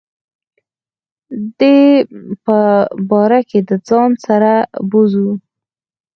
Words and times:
دی 1.57 1.79
به 2.43 2.59
باره 3.09 3.39
دځان 3.69 4.09
سره 4.25 4.51
بوزو. 4.89 5.27